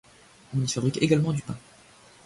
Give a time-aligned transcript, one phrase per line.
[0.55, 1.55] On y fabrique également du pain.